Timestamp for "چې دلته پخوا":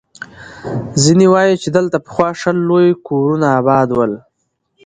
1.63-2.29